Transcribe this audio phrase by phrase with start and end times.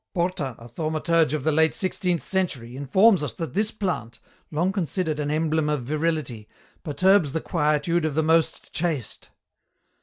[0.15, 5.19] Porta, a thaumaturge of the late sixteenth century, informs us that this plant, long considered
[5.19, 6.49] an emblem of virility,
[6.83, 9.29] perturbs the quietude of the most chaste."